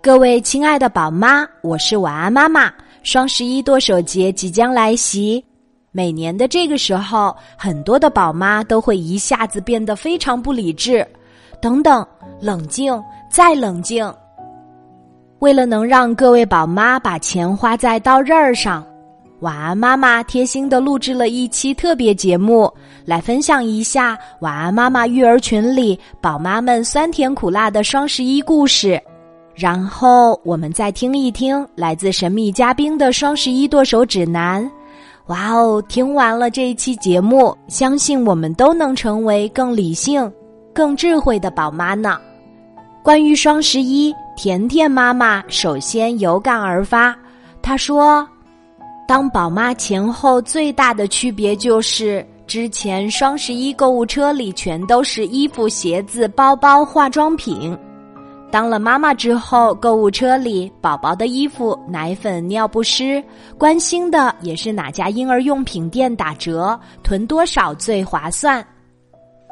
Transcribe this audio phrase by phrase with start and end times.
[0.00, 2.72] 各位亲爱的宝妈，我是晚安妈妈。
[3.02, 5.44] 双十一剁手节即将来袭，
[5.92, 11.06] 每年的这个时候，很多的宝妈都会一下子变得非常不理智。
[11.60, 12.06] 等等，
[12.40, 14.12] 冷静，再冷静。
[15.40, 18.84] 为了能让各位宝妈把钱花在刀刃儿上，
[19.40, 22.72] 晚安妈妈贴心的录制了一期特别节目，
[23.04, 29.00] 来分享一下晚安妈妈育儿群里宝妈们酸甜苦辣的双十一故事。
[29.58, 34.70] 然后我们再听一听来自神秘嘉宾的双十一剁手指南。
[35.26, 35.82] 哇哦！
[35.88, 40.32] 听完了这一期节目，相信我们都能成为更理性、
[40.72, 42.20] 更智慧的宝妈呢。
[43.02, 47.12] 关于双十一，甜甜妈妈首先有感而发，
[47.60, 48.26] 她说
[49.08, 57.76] ：“当宝妈前后最大的区别就是，之前双十一购物车里全都是衣服、鞋子、包包、化妆品。”
[58.50, 63.22] 当了妈妈之后，购物车里宝宝的衣服、奶粉、尿不湿，
[63.58, 68.66] 关心的也是哪家婴儿用品店打折，囤多少最划算。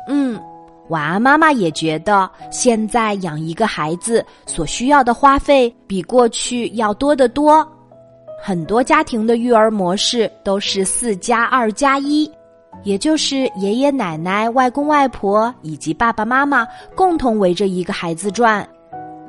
[0.09, 0.41] 嗯，
[0.89, 7.67] 晚安妈妈也觉得，现在养一个孩子所需要的花费比过去要多得多。
[8.43, 12.31] 很多家庭的育儿模式都是四加二加一，
[12.83, 18.67] 也就是爷爷奶奶、外公外婆以及爸爸妈妈共同围着一个孩子转。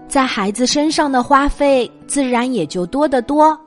[0.08, 3.58] 在孩子身上的花费自然也就多得多。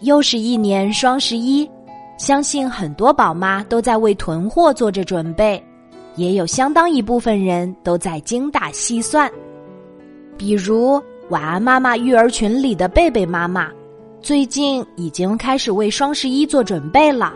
[0.00, 1.68] 又是一年双十一，
[2.16, 5.60] 相信很多宝妈都在为囤货做着准备，
[6.14, 9.28] 也有相当一部分人都在精打细算。
[10.36, 13.68] 比如晚安妈妈育儿群里的贝贝妈妈，
[14.22, 17.34] 最近已经开始为双十一做准备了。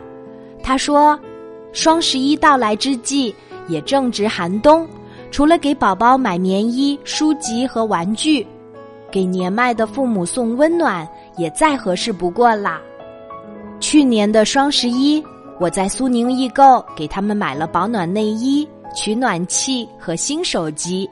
[0.63, 1.19] 她说，
[1.73, 3.35] 双十一到来之际，
[3.67, 4.87] 也正值寒冬。
[5.33, 8.47] 除了给宝宝买棉衣、书籍和玩具，
[9.11, 12.79] 给年迈的父母送温暖也再合适不过啦。
[13.81, 15.25] 去年的双十一，
[15.59, 21.09] 我在苏宁易购给他们买了保暖内衣、取暖器和新手机，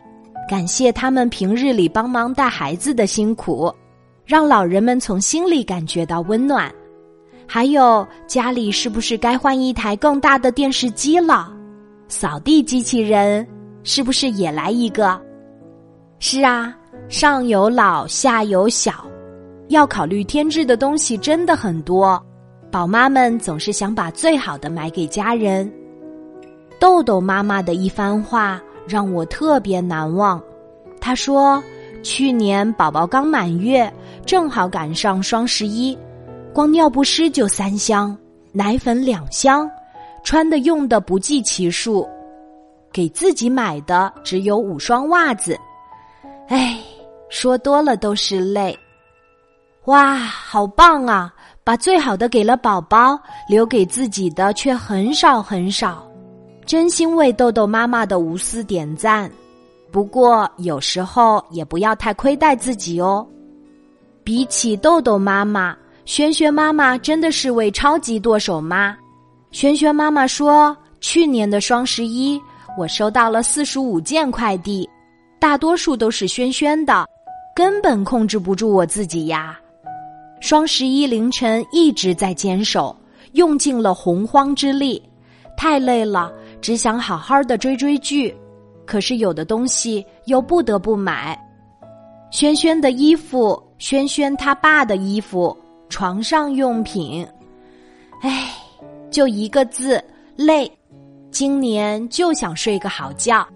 [0.47, 3.75] 感谢他们平日里帮忙带孩子的辛苦，
[4.27, 6.71] 让老人们从心里感觉到温暖。
[7.47, 11.51] 还有家里是不是该换一台更大的电视机了？
[12.07, 13.47] 扫地机器人。
[13.83, 15.21] 是不是也来一个？
[16.19, 16.77] 是啊，
[17.09, 19.05] 上有老下有小，
[19.69, 22.23] 要考虑添置的东西真的很多。
[22.71, 25.71] 宝妈们总是想把最好的买给家人。
[26.79, 30.41] 豆豆妈妈的一番话让我特别难忘。
[31.01, 31.63] 她说
[32.05, 33.93] ：“去年宝宝刚满月，
[34.25, 35.99] 正好赶上双十一，
[36.53, 38.17] 光尿不湿就三箱，
[38.53, 39.69] 奶粉两箱，
[40.23, 42.07] 穿的用的不计其数。”
[42.93, 45.59] 给自己买的只有五双袜子，
[46.49, 46.79] 哎，
[47.29, 48.77] 说多了都是泪。
[49.85, 51.33] 哇，好棒啊！
[51.63, 53.19] 把最好的给了宝宝，
[53.49, 56.07] 留给自己的却很少很少，
[56.67, 59.31] 真心为豆豆妈妈的无私点赞。
[59.93, 63.27] 不过有时候也不要太亏待自己哦。
[64.23, 68.97] 比起豆豆妈妈，萱萱妈妈真的是位超级剁手妈。
[69.51, 72.41] 萱萱妈妈说，去年的双十一。
[72.79, 74.89] 我收到了四十五件快递，
[75.39, 77.07] 大多数都是轩轩的，
[77.55, 79.59] 根本控制不住我自己呀。
[80.41, 82.97] 双十一凌晨一直在坚守，
[83.33, 85.03] 用尽了洪荒之力，
[85.57, 88.35] 太累了，只想好好的追追剧。
[88.87, 91.39] 可是有的东西又不得不买，
[92.31, 95.57] 轩轩的衣服，轩轩他爸的衣服，
[95.89, 97.27] 床上用品，
[98.23, 98.51] 唉，
[99.11, 100.03] 就一个字，
[100.35, 100.71] 累。
[101.31, 103.47] 今年就想睡个好觉，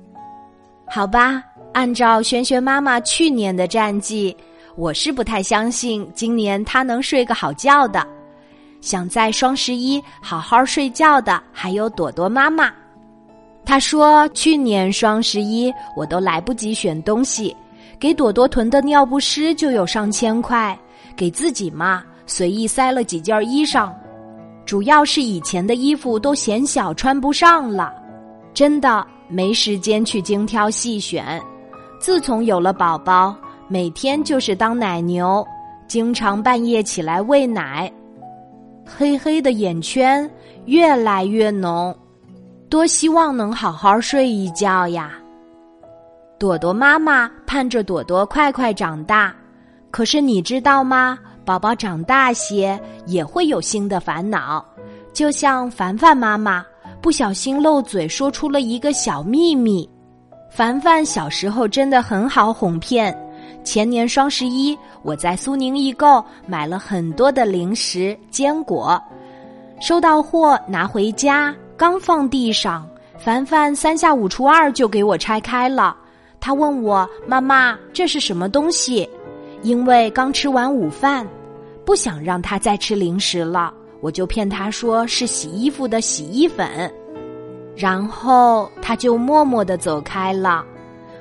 [0.87, 1.43] 好吧？
[1.73, 4.35] 按照萱萱妈妈去年的战绩，
[4.77, 8.07] 我是不太相信今年她能睡个好觉的。
[8.81, 12.73] 想在双十一好好睡觉的还有朵朵妈妈，
[13.65, 17.55] 她说去年双十一我都来不及选东西，
[17.99, 20.79] 给朵朵囤的尿不湿就有上千块，
[21.17, 23.91] 给自己嘛随意塞了几件衣裳。
[24.67, 27.93] 主要是以前的衣服都嫌小穿不上了，
[28.53, 31.41] 真的没时间去精挑细选。
[32.01, 33.35] 自从有了宝宝，
[33.69, 35.47] 每天就是当奶牛，
[35.87, 37.93] 经常半夜起来喂奶，
[38.85, 40.29] 黑黑的眼圈
[40.65, 41.95] 越来越浓，
[42.69, 45.13] 多希望能好好睡一觉呀。
[46.39, 49.35] 朵朵妈妈盼着朵朵快快长大，
[49.91, 51.19] 可是你知道吗？
[51.45, 54.65] 宝宝长大些也会有新的烦恼，
[55.13, 56.65] 就像凡凡妈妈
[57.01, 59.89] 不小心漏嘴说出了一个小秘密。
[60.51, 63.15] 凡凡小时候真的很好哄骗，
[63.65, 69.01] 前年双十一，我在苏宁易购买了很多的零食、坚果，
[69.81, 72.89] 收到货拿回家，刚放地上，
[73.19, 75.97] 凡凡三下五除二就给我拆开了。
[76.41, 79.09] 他问我：“妈妈，这是什么东西？”
[79.65, 81.27] 因为刚吃完午饭，
[81.87, 86.93] 不想让他再吃零食了，我就骗他说是洗衣服的洗衣粉，
[87.75, 90.63] 然后他就默默的走开了。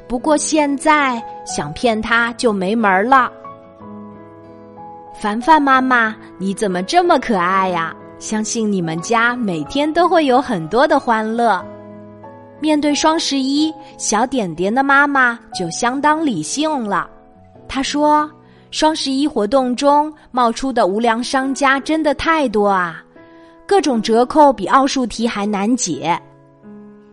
[0.09, 3.31] 不过现在想骗他就没门了。
[5.15, 7.95] 凡凡妈妈，你怎么这么可爱呀？
[8.19, 11.63] 相信你们家每天都会有很多的欢乐。
[12.59, 17.09] 面对双十一，小点点的妈妈就相当理性了。
[17.68, 18.30] 他说
[18.71, 23.04] ：“双十一活动中冒出的无良商家真的太多啊，
[23.68, 26.19] 各种折扣比奥数题还难解。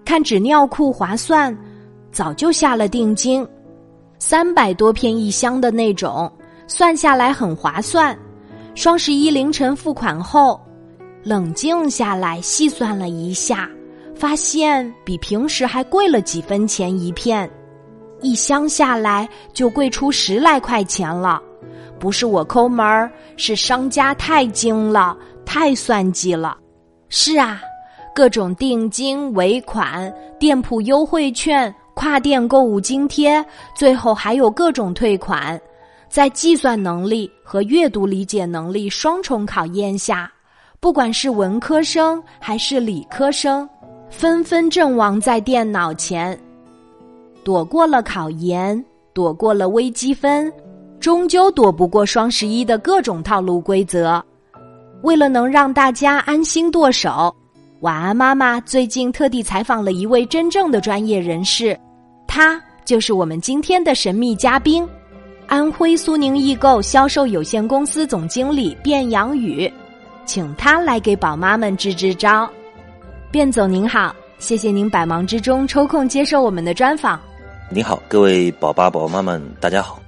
[0.04, 1.56] 看纸尿裤划算，
[2.12, 3.46] 早就下了定金，
[4.18, 6.30] 三百多片一箱的那种，
[6.66, 8.16] 算下来很划算。
[8.74, 10.60] 双十一凌晨付款后，
[11.22, 13.70] 冷静下来细算了一下，
[14.14, 17.48] 发现比平时还贵了几分钱一片。”
[18.22, 21.40] 一箱下来就贵出十来块钱了，
[21.98, 26.56] 不是我抠门儿，是商家太精了，太算计了。
[27.08, 27.60] 是啊，
[28.14, 33.44] 各种定金、尾款、店铺优惠券、跨店购物津贴，
[33.74, 35.60] 最后还有各种退款，
[36.08, 40.30] 在计算能力和阅读理解能力双重考验下，
[40.78, 43.68] 不管是文科生还是理科生，
[44.08, 46.38] 纷纷阵亡在电脑前。
[47.42, 48.82] 躲过了考研，
[49.12, 50.52] 躲过了微积分，
[50.98, 54.22] 终究躲不过双十一的各种套路规则。
[55.02, 57.34] 为了能让大家安心剁手，
[57.80, 61.78] 晚安妈妈最近特地采访了一位真正的专业人士，
[62.26, 64.86] 他就是我们今天的神秘嘉宾——
[65.48, 69.72] 安徽苏宁易购销售有限公司总经理卞阳宇，
[70.26, 72.48] 请他来给宝妈们支支招。
[73.32, 77.18] 卞总您好，谢谢您百忙之中抽空接受我们的专访。
[77.72, 80.02] 你好，各位宝爸宝妈们，大家好。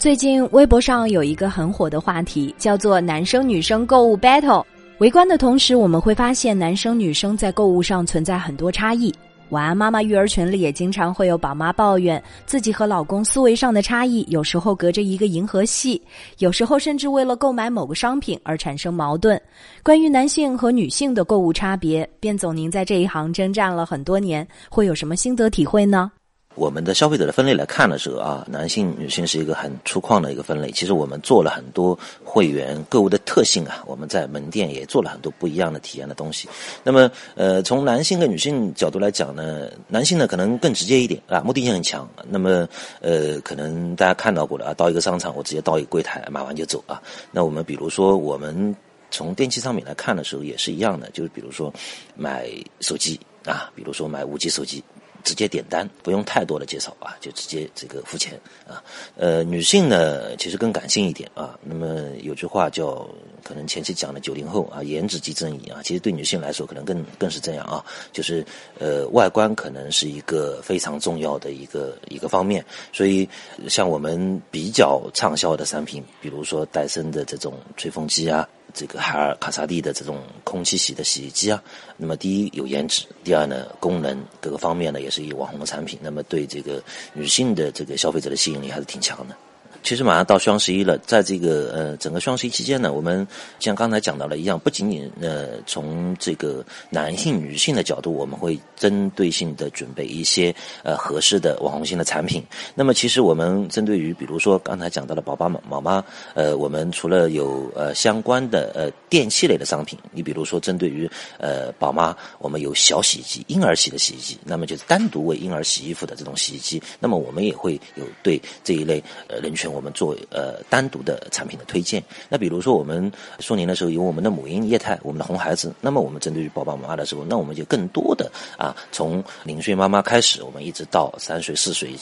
[0.00, 4.64] 最近微博上有一个很火的话题，叫做“男生女生购物 battle”。
[4.98, 9.14] 围观的同时，我们会发现男生女生在购物上存在很多差异。
[9.50, 16.02] 晚安妈妈育儿群里也经常会有宝妈抱怨自己和老公思维上的差异，有时候隔着一个银河系，
[16.38, 19.40] 有时候甚至为了购买某个商品而产生矛盾。
[19.84, 26.10] 关于男性和女性的购物差别，卞总您在这一行征战了很多年，会有什么心得体会呢？
[26.54, 30.70] 我们的消费者的分类来看的时候啊，男性、女性是一个很粗犷的一个分类。
[30.70, 36.48] 其实我们做了很多会员购物的特性啊，我们在门店也做了很多不一样的体验的东西。
[36.84, 42.08] 那么，呃，从男性跟女性角度来讲呢，男性呢可能更直接一点啊，目的性很强。
[42.28, 42.68] 那么，
[43.00, 47.02] 呃，可能大家看到过了啊，到一个商场，我直接到一个柜台买完就走啊。
[47.32, 48.74] 那我们比如说，我们
[49.10, 51.72] 从电器商品来看的时候也是一样的，就是比如说
[52.14, 52.48] 买
[52.80, 54.82] 手机啊，比如说买五 G 手机。
[55.24, 58.38] 直接点单，不用太多的介绍啊，就直接这个付钱
[58.68, 58.84] 啊。
[59.16, 61.58] 呃，女性呢，其实更感性一点啊。
[61.62, 63.08] 那么有句话叫，
[63.44, 65.80] 可能前期讲的九零后啊，颜值即正义啊。
[65.84, 67.84] 其实对女性来说，可能更更是这样啊。
[68.12, 68.44] 就是
[68.80, 72.64] 呃，外观可能是一个非常重要的一个一个方面。
[72.92, 73.28] 所以
[73.68, 78.48] 像我们比较畅销的商品，比如说戴森的这种吹风机啊。
[78.76, 81.62] 这个海尔卡萨帝的这种空气洗的洗衣机啊，
[81.96, 86.82] 那么第一有颜值，第二呢功能各个方面呢也是以网红的产品，那么对这个
[87.12, 89.36] 女性的这个消费者的吸引力还是挺强的。
[89.84, 93.28] 其实马上到双十一了，在这个呃整个双十一期间呢，我们
[93.60, 102.42] 像刚才讲到了一样，不仅仅呃从这个男性、女性的角度，我们会针对性的准备一些呃合适的网红性的产品。
[102.74, 119.73] 那么其实我们针对于比如说刚才讲到的宝爸妈宝妈，呃，我们除了有呃相关的呃电器类的商品，你比如说针对于呃宝妈，我们有小洗衣机、婴儿洗的洗衣机，那么就是单独为婴儿洗衣服的这种洗衣机，那么我们也会有对这一类呃人群。
[119.74, 131.98] 我们做呃单独的产品的推荐，那比如说我们苏宁的时候有我们的母婴业态，我们的红孩子，那么我们针对于宝宝妈妈的时候，那我们就更多的啊，从零岁妈妈开始，我们一直到三岁、四岁以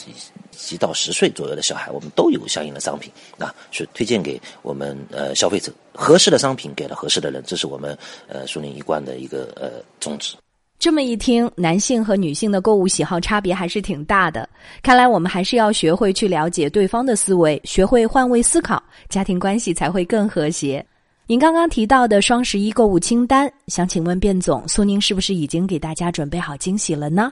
[0.51, 10.35] 及到十岁左右的小孩，我们都有相应的商品啊，是推荐给我们呃消费者合适的商品给了合适的人，这是我们呃苏宁一贯的一个呃宗旨。
[10.83, 14.49] 这么一听，男性和女性的购物喜好差别还是挺大的。
[14.81, 20.85] 看来我们还是要学会去了解对方的思维，学会换位思考，家庭关系才会更和谐。
[21.25, 27.31] 您刚刚提到的双十一购物清单，想请问卞总，苏宁是不是已经给大家准备好惊喜了呢？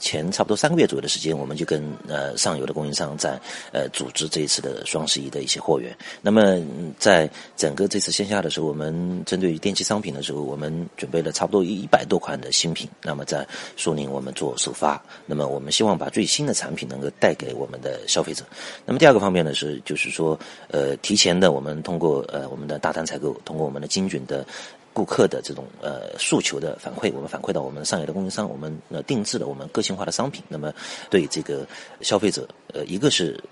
[0.00, 3.38] 前差不多三个月左右的时间，我们就跟呃上游的供应商在
[3.72, 5.96] 呃组织这一次的双十一的一些货源。
[6.22, 6.58] 那么
[6.98, 12.88] 在整个这次线下的时候，我们针对于电器商品的时候，我们准备了差不多一百多款的新品。
[13.02, 18.44] 那么在苏宁我们做首发，那么我们希望把最新的产品能够带给我们的消费者。
[18.86, 20.38] 那么第二个方面呢是就是说
[20.68, 24.46] 呃提前的我们通过呃我们的大单采购，通过我们的精准的。
[25.00, 30.44] 顾客的这种呃诉求的反馈，我们反馈到我们上游的供应商，我们呃定制了我们个性化的商品。
[30.46, 30.70] 那么
[31.08, 31.66] 对这个
[32.02, 33.42] 消费者，呃，一个是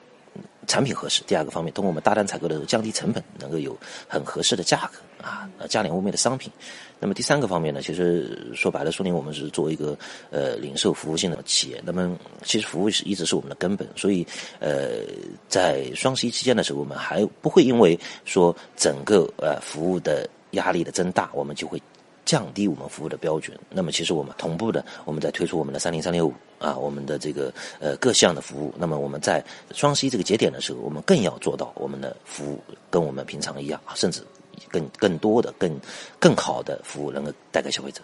[0.67, 3.75] 产品合适，第二个方面通过我们大单采购的时候降低成本，能够有
[4.07, 6.53] 很合适的价格啊，价廉物美的商品。
[7.01, 9.97] 那么第三个方面呢，其实说白了，说明我们是作为一个
[10.31, 11.81] 呃零售服务性的企业。
[11.83, 12.15] 那么
[12.45, 14.27] 其实服务是一直是我们的根本，所以
[14.61, 15.01] 呃
[15.49, 20.29] 在双十一期间的时候，我们还不会因为说整个呃服务的。
[20.53, 21.81] 压力的增大，我们就会
[22.25, 23.59] 降低我们服务的标准。
[23.71, 28.75] 那么，其实我们同步的，我们在推出我们的三零三六五啊，我们的这个呃各项的服务。
[28.77, 34.23] 那么，我们在双十一这个节点的时候，我们更要做到我们的服务跟我们平常一样，甚至
[34.71, 35.79] 更更多的、更
[36.19, 38.03] 更好的服务能够带给消费者。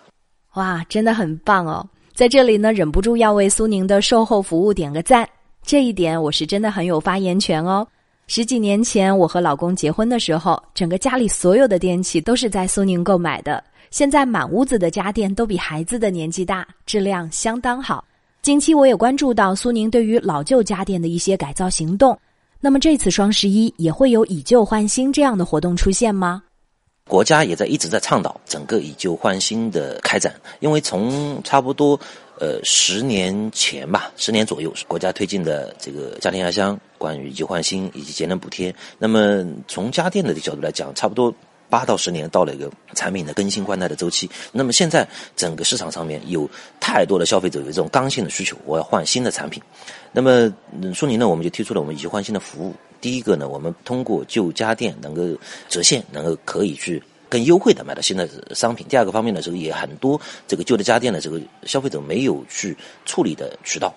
[0.55, 1.87] 哇，真的很棒哦！
[2.15, 5.29] 在这里呢，忍不住要为苏宁的售后服务点个赞，
[5.63, 7.87] 这一点我是真的很有发言权哦。
[8.27, 13.63] 十几年前，我和老公结婚的时候，整个家里所有的电器都是在苏宁购买的。
[13.91, 18.05] 现在满屋子的家电都比孩子的年纪大，质量相当好。
[18.43, 22.19] 近期我也关注到苏宁对于老旧家电的一些改造行动。
[22.61, 26.43] 那么这次双十一也会有以旧换新这样的活动出现吗？
[27.07, 32.01] 国家也在一直在倡导整个以旧换新的开展，因为从差不多。
[32.39, 38.75] 呃，十年前吧，十年左右，国家推进的这个家电下乡关于以旧换新以及节能补贴。
[38.99, 41.33] 那么从家电的角度来讲，差不多
[41.71, 44.29] 八到十年到了一个产品的更新换代的周期。
[44.51, 46.49] 那么现在整个市场上面有
[46.81, 49.63] 太多的消费者有这种刚性的需求，我要换新的产品。
[50.11, 50.53] 那么
[50.93, 52.75] 苏宁呢，我们就提出了我们以旧换新的服务。
[53.01, 55.23] 第一个呢，我们通过旧家电能够
[55.69, 57.01] 折现，能够可以去。
[57.35, 58.87] 更优惠的买到新的商品。
[58.87, 63.93] 第二个方面呢，这个也很多这个旧的家电的，这个消费者没有去处理的渠道，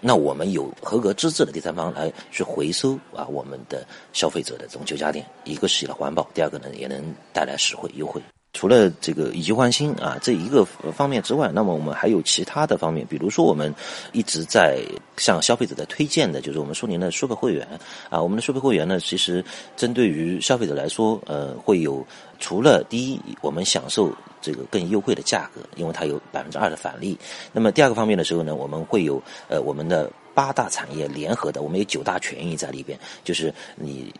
[0.00, 8.22] 那我们有合格资质的第三方来去回收啊，我们的消费者的这种旧家电，一个是了环保，第二个呢也能带来实惠优惠。
[8.54, 13.72] 除了这个以旧换新啊这一个方面之外，那么我们还有其他的方面，比如说我们
[14.12, 14.82] 一直在
[15.16, 17.68] 向消费者在推荐的，就是我们苏宁的舒克会员
[18.08, 18.20] 啊。
[18.20, 19.44] 我们的舒克会员呢，其实
[19.76, 22.04] 针对于消费者来说，呃，会有
[22.40, 27.16] 除了第一，我们享受这个更优惠的价格，因为它有百分之二的返利。
[27.52, 34.12] 那么第二个方面的时候呢，我们会有呃我们的八大产业联合的，我们有九大权益在里边，就是你。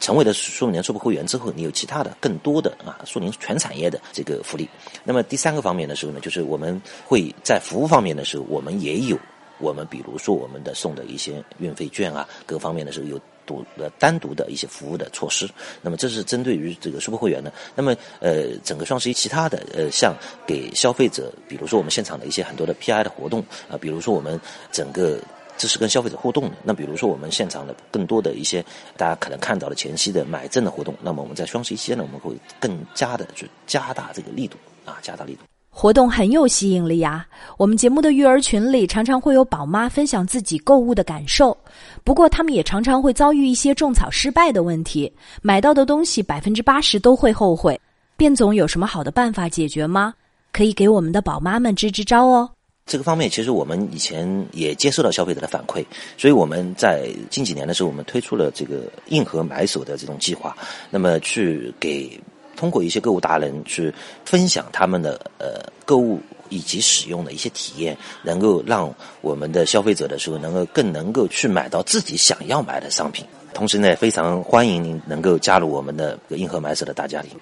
[0.00, 4.68] 成为了苏宁的初步会员之后，你有其他的更多的啊，苏宁全产业的这个福利。
[5.04, 9.18] 那么第三个方面的时候呢，就是我们会在服务方面的时候，我们也有
[9.58, 15.48] 我们比如说我们的送的一些运费券啊，各方面的时候有独呃单独的一些服务的措施。
[15.82, 17.52] 那么这是针对于这个售后会员的。
[17.74, 20.14] 那么呃，整个双十一其他的呃，像
[20.46, 24.40] 给消费者，比如说我们现场的一些很多的 PI 的活动啊，比如说我们
[24.70, 25.18] 整个。
[25.58, 26.52] 这是跟消费者互动的。
[26.62, 28.64] 那比如说我们现场的更多的一些
[28.96, 35.40] 大家可能看到的前期的买赠的活动，那么我们在双十一期间呢，我们会更加的去加大这个力度啊，加大力度。
[35.70, 37.24] 活动很有吸引力啊！
[37.56, 41.56] 我们节目的育儿群里常常会有宝妈分享自己购物的感受，
[42.02, 47.80] 不过他们也常常会遭遇一些种草失败的问题，买到的东西百分之八十都会后悔。
[48.16, 50.12] 卞总有什么好的办法解决吗？
[50.50, 52.50] 可以给我们的宝妈们支支招哦。
[52.88, 55.84] 这个方面，其实我们以前也接受到消费者的反馈，
[56.16, 60.56] 所以我们在近几年的时候，我们推出了这个硬核买手的这种计划，
[60.88, 62.18] 那么去给
[62.56, 63.92] 通过一些购物达人去
[64.24, 66.18] 分享他们的呃购物
[66.48, 68.90] 以及使用的一些体验，能够让
[69.20, 73.22] 我们的消费者的时候能够更能够去买到自己想要买的商品。
[73.52, 77.38] 同时呢，非常欢迎您能够加入我们的硬核买手的大家庭。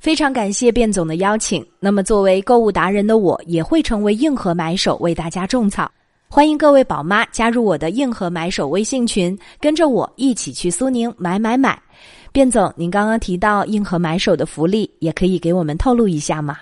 [0.00, 1.62] 非常感谢卞总的邀请。
[1.78, 5.92] 那么，作为购物达人的我，也会成为硬核买手，为大家种草。
[6.26, 11.78] 欢迎各位宝妈加入我的硬核买手微信群，跟着我一起去苏宁买买买。
[12.32, 16.56] 卞总，您刚刚提到硬核买手的福利，也可以给我们透露一下吗？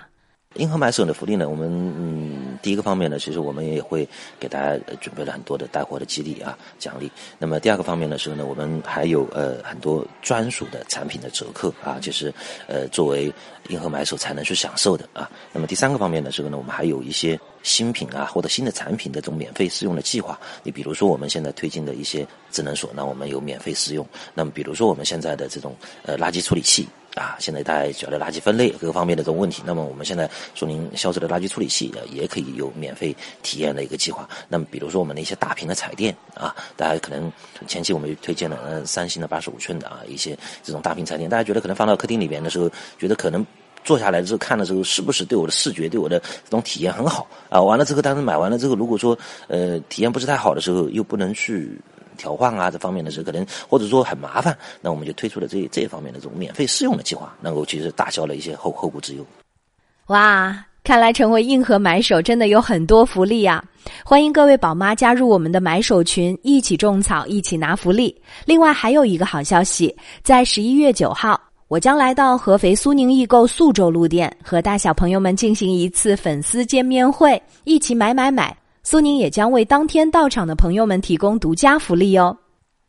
[0.55, 1.47] 银河买手的福利呢？
[1.47, 4.07] 我们嗯，第一个方面呢，其实我们也会
[4.39, 7.09] 给大家准备了很多的带货的激励啊奖励。
[7.37, 12.33] 那么第二个方面的时候呢，我们还有呃很多专属的产品的折扣啊，就是
[12.65, 13.31] 呃作为
[13.67, 15.29] 银河买手才能去享受的啊。
[15.53, 20.37] 那么第三个方面的时候呢，我们还有一些新品啊或者新的产品的这种免费试用的计划。
[20.63, 24.03] 你比如说我们现在推进的一些智能锁，那我们有免费试用。
[24.33, 25.75] 那么比如说我们现在的这种
[26.07, 26.87] 呃垃圾处理器。
[27.15, 34.29] 啊，现在大家觉得垃圾分类各个方面的这种问题，那么我们现在苏宁销售的垃圾处理器也可以有免费体验的一个计划。
[34.47, 37.31] 那么比如说我们的一些大屏的彩电啊，大家可能
[37.67, 43.45] 前期我们推荐了三星的八十五寸的啊一些这种大屏彩电，大家觉得可能放到客厅里边的时候，觉得可能。
[43.81, 47.61] 坐下来之后看的时候，是不是对我的视觉、对我的这种体验很好啊？
[47.61, 51.79] 完了之后，但是买完了之后，如果说呃体验不是太好的时候，又不能去
[52.19, 59.25] 调换啊这方面的时候，可能或者说很麻烦，那我们就推出了这这方面的这种免费试用的计划，能够其实打消了一些后后顾之忧。
[60.07, 63.63] 哇，看来成为硬核买手真的有很多福利呀！
[64.03, 68.15] 欢迎各位宝妈加入我们的买手群，一起种草，一起拿福利。
[68.45, 71.39] 另外还有一个好消息，在十一月九号。
[71.67, 78.57] 我将来到合肥苏宁易购宿州路店，和大小朋友们进行一次粉丝见面会，一起买买买。
[78.89, 82.35] 苏宁也将为当天到场的朋友们提供独家福利哦。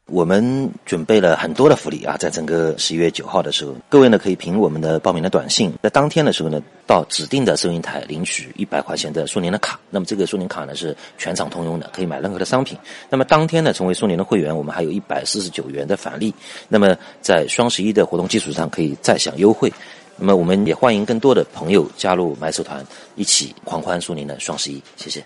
[0.07, 9.79] 我们准备了很多的福利啊，在整个十一月九号的时候，各位呢可以凭我们的报名的短信，在当天的时候呢，到指定的收银台领取一百块钱的苏宁的卡。
[9.91, 12.79] 那么这个苏宁卡呢是全场通用的，可以买任何的商品。
[13.11, 16.33] 那么当天呢成为苏宁的会员，我们还有一百四十九元的返利。
[16.67, 19.71] 那么在双十一的活动基础上，可以再享优惠。
[20.17, 22.83] 那么我们也欢迎更多的朋友加入买手团，
[23.17, 24.83] 一起狂欢苏宁的双十一。
[24.97, 25.23] 谢谢。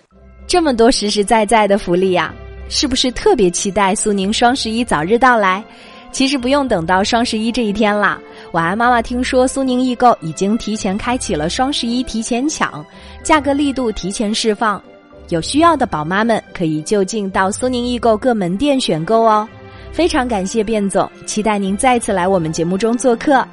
[0.47, 2.33] 这么多实实在在的福利呀！
[2.67, 5.63] 是不是特别期待苏宁双十一早日到来？
[6.11, 8.19] 其实不用等到双十一这一天啦。
[8.53, 12.83] 晚安妈妈听说苏宁易购已经提前开启了双十一提前抢，
[13.21, 14.81] 价格力度提前释放，
[15.29, 19.47] 有需要的宝妈们可以就近到苏宁易购各门店选购哦。
[19.91, 23.45] 非常感谢卞总，期待您再次来我们节目中做客。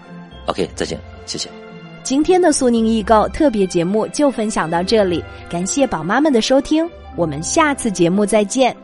[0.47, 1.62] OK，再见，谢谢。
[2.03, 8.82] 今天的苏宁易购特别节目就分享到这里，感谢宝妈们的收听，我们下次节目再见。